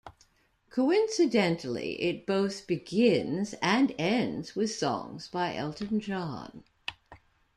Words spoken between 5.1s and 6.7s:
by Elton John.